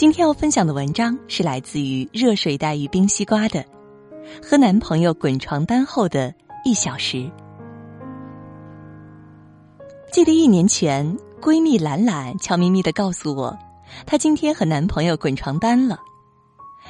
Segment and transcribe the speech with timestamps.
[0.00, 3.62] 今天要分享的文章是来自于热水袋与冰西瓜的，
[4.42, 6.34] 和男朋友滚床单后的
[6.64, 7.30] 一小时。
[10.10, 13.54] 记得一年前，闺蜜兰兰悄咪咪的告诉我，
[14.06, 16.00] 她今天和男朋友滚床单了。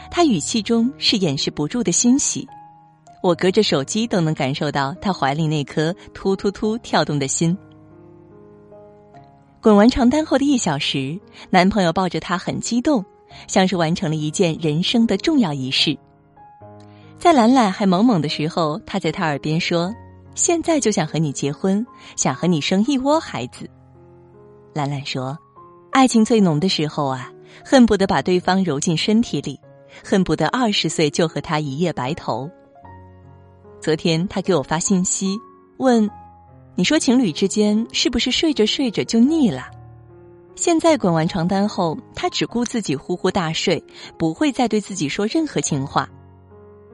[0.08, 2.46] 她语气中是掩饰不住的欣喜，
[3.24, 7.58] 我隔着手机都能感受到她怀里那颗突突突跳动的心。
[9.62, 11.18] 滚完床单后的一小时，
[11.50, 13.04] 男朋友抱着她很激动，
[13.46, 15.96] 像是完成了一件人生的重要仪式。
[17.18, 19.94] 在兰兰还懵懵的时候，他在她耳边说。
[20.36, 21.84] 现在就想和你结婚，
[22.16, 23.68] 想和你生一窝孩子。
[24.72, 25.36] 兰兰说
[25.90, 27.30] ：“爱情最浓的时候啊，
[27.64, 29.58] 恨不得把对方揉进身体里，
[30.04, 32.48] 恨不得二十岁就和他一夜白头。”
[33.82, 35.36] 昨天他给我发信息
[35.78, 36.08] 问
[36.80, 39.66] ：“你说情侣之间是不是睡着睡着就腻了？”
[40.56, 43.84] 现在滚完床单后，他只顾自己呼呼大睡，
[44.16, 46.08] 不会再对自己说任何情话。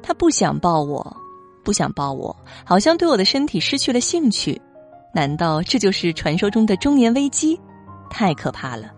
[0.02, 1.16] 他不想抱我。
[1.62, 4.60] 不想抱我，好像对我的身体失去了兴趣。
[5.14, 7.56] 难道这就是传说中的中年危机？
[8.10, 8.90] 太可怕了！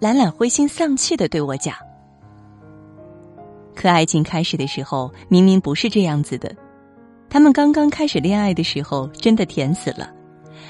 [0.00, 1.76] 懒懒灰心丧气的对我讲。
[3.76, 6.52] 可爱情开始的时候，明明不是这样子的。
[7.30, 10.10] 他们刚刚开始恋爱的时候，真的甜死了。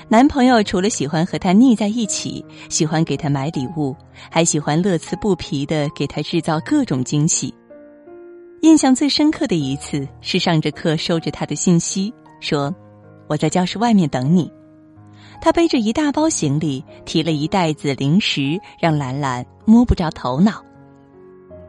[0.09, 3.97] 男朋友除了喜欢和她腻在一起，喜欢给她买礼物，
[4.31, 7.53] 还喜欢乐此不疲的给她制造各种惊喜。
[8.61, 12.75] 印象最深刻的一次是上着课收着他的信息，说
[13.27, 14.53] ：“我在教室外面等你。”
[15.41, 20.63] 他背着一大包行李，提了一袋子零食，让兰兰摸不着头脑。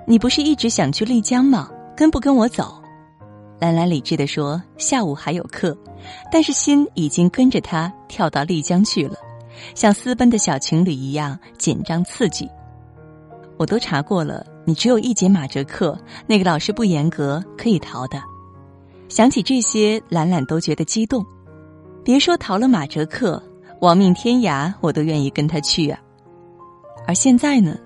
[0.06, 1.70] 你不是一直想去丽江吗？
[1.96, 2.81] 跟不跟我走？
[3.62, 5.78] 兰兰理智的说：“下午还有课，
[6.32, 9.16] 但是心已经跟着他跳到丽江去了，
[9.76, 12.50] 像私奔的小情侣一样紧张刺激。”
[13.58, 14.44] 我都查过了。
[14.66, 15.96] 你只有一节马哲课，
[16.26, 18.20] 那个老师不严格，可以逃的。
[19.10, 21.24] 想起这些，兰兰都觉得激动。
[22.04, 23.42] 别说逃了马哲课，
[23.82, 26.00] 亡命天涯，我都愿意跟他去啊。
[27.06, 27.78] 而现在呢？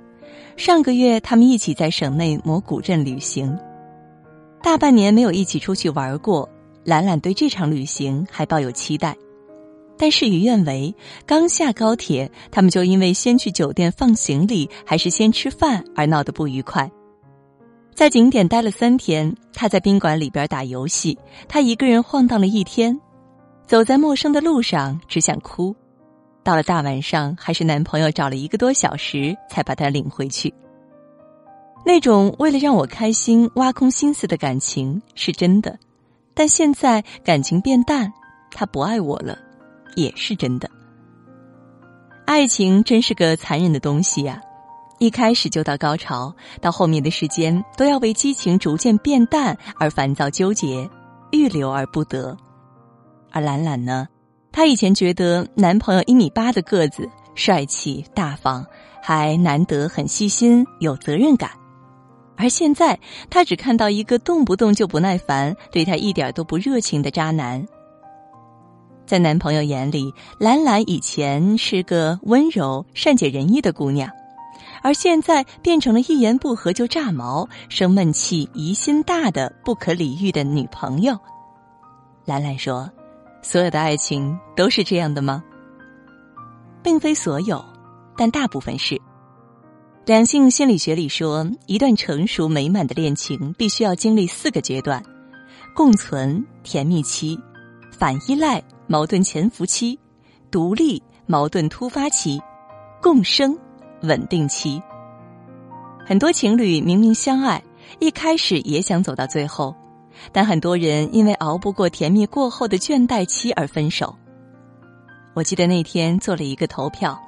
[0.56, 3.58] 上个月他们一起在省内某古镇旅行，
[4.62, 6.50] 大半年没有一起出去玩过，
[6.84, 9.16] 兰兰对这场旅行还抱有期待。
[9.98, 10.94] 但事与愿违，
[11.26, 16.92] 刚下高铁，他们就因为先去酒店放行李还是先吃饭而闹得不愉快。
[17.94, 21.18] 在景点待了三天，他在宾馆里边打游戏，
[21.48, 23.00] 他一个人晃荡了一天，
[23.66, 25.74] 走在陌生的路上只想哭。
[26.44, 30.54] 到了大晚上，还是男朋友找了一个多小时才把他领回去。
[31.86, 35.78] 那种为了让我开心挖空心思的感情是真的，
[36.34, 38.12] 但现在感情变淡，
[38.52, 39.38] 他不爱我了。
[39.96, 40.70] 也是真的，
[42.26, 44.42] 爱情真是个残忍的东西呀！
[45.00, 50.90] 一开始就到高潮，到后面的时间都要为激情逐渐变淡而烦躁纠结，
[51.32, 52.36] 欲留而不得。
[53.32, 54.08] 而兰兰呢，
[54.52, 58.66] 她以前觉得男朋友一米八的个子，帅气大方，
[59.02, 61.52] 还难得很细心有责任感，
[62.38, 67.66] 而现在她只看到一个动不动就不耐烦、对她一点都不热情的渣男。
[69.06, 74.10] 在男朋友眼里，兰兰以前是个温柔、善解人意的姑娘，
[74.82, 81.16] 而现在变成了一言不合就炸毛、生闷气、疑心大的不可理喻的女朋友。
[82.26, 82.90] 兰兰说
[83.44, 85.44] ：“所有的爱情都是这样的吗？”
[86.82, 87.64] 并非所有，
[88.18, 89.00] 但大部分是。
[90.06, 95.04] 两性心理学里说，一段成熟美满的恋情必须要经历四个阶段：
[95.76, 97.40] 共存、甜蜜期、
[97.92, 98.62] 反依赖。
[98.88, 100.00] 矛盾潜伏期、
[100.52, 102.40] 独立矛盾突发期、
[103.02, 103.58] 共生
[104.04, 104.80] 稳定期。
[106.06, 107.64] 很多情侣明明相爱，
[108.00, 109.76] 一开始也想走到最后，
[110.32, 114.16] 但很多人因为熬不过甜蜜过后的倦怠期而分手。
[115.34, 117.20] 我记得那天做了一个投票，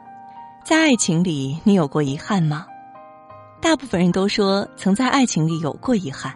[0.67, 2.68] 在爱情里你有过遗憾吗？
[3.62, 6.36] 大部分人都说曾在爱情里有过遗憾。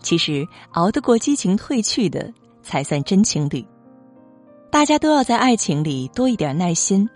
[0.00, 2.32] 其实熬得过激情褪去的，
[2.62, 3.66] 才算真情侣。
[4.70, 7.08] 大家都要在爱情里多一点耐心，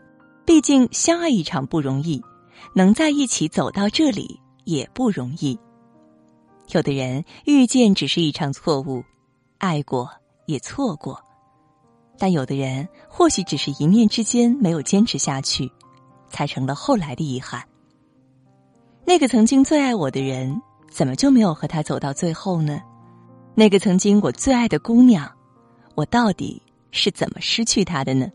[0.44, 2.20] 毕竟相爱一场不容易，
[2.74, 5.56] 能在一起走到这里也不容易。
[6.70, 9.04] 有的人遇见只是一场错误，
[9.58, 10.10] 爱过
[10.46, 11.16] 也错过，
[12.18, 15.70] 但有的人或许只是一念之间没有坚持下去，
[16.34, 17.62] 才成了后来的遗憾。
[19.06, 20.60] 那个曾经最爱我的人，
[20.90, 22.82] 怎么就没有和他走到最后呢？
[23.54, 25.30] 那个曾经我最爱的姑娘，
[25.94, 26.60] 我到底？
[26.96, 28.28] 是怎么失去她的呢？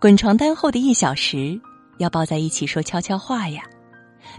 [0.00, 1.60] 滚床单后的一小时，
[1.98, 3.62] 要抱在一起说悄悄话呀。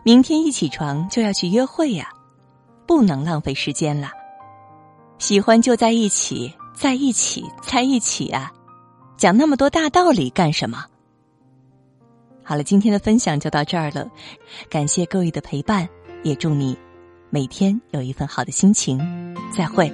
[0.03, 2.09] 明天一起床就要去约会呀，
[2.87, 4.11] 不能浪费时间了。
[5.17, 8.49] 喜欢就在一起，在一起，在一起啊！
[9.17, 10.85] 讲那么多大道理干什么？
[12.49, 14.09] 好了，今天的分享就到这儿了，
[14.71, 15.87] 感谢各位的陪伴，
[16.23, 16.75] 也祝你
[17.29, 18.97] 每天有一份好的心情。
[19.55, 19.93] 再会。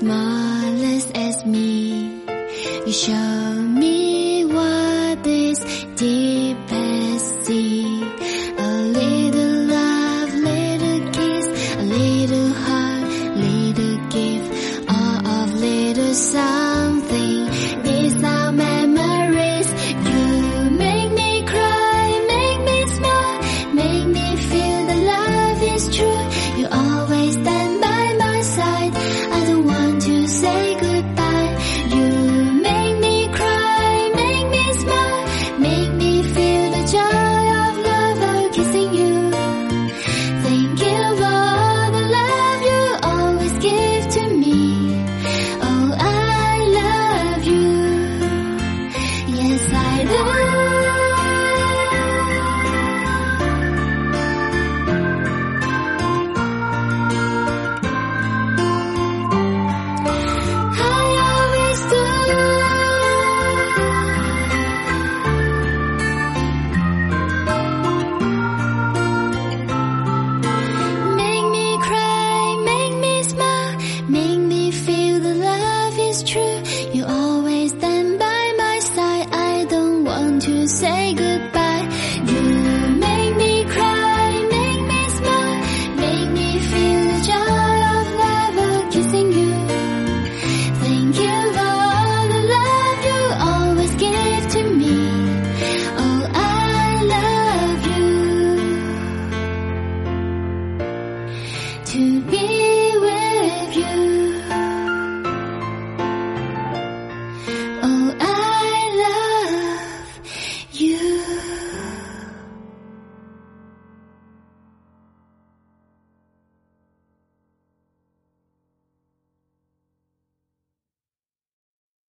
[0.00, 2.24] smallest as me.
[2.86, 3.39] You show.